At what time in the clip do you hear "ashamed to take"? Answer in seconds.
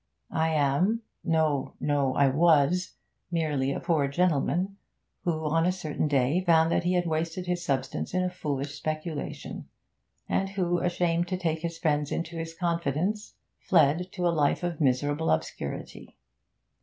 10.79-11.59